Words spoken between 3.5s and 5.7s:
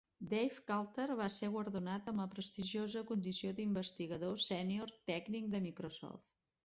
d'investigador sènior tècnic de